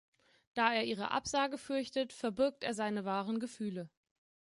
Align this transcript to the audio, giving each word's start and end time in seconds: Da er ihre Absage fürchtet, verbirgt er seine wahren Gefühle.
Da 0.55 0.73
er 0.73 0.83
ihre 0.85 1.11
Absage 1.11 1.59
fürchtet, 1.59 2.11
verbirgt 2.11 2.63
er 2.63 2.73
seine 2.73 3.05
wahren 3.05 3.39
Gefühle. 3.39 3.87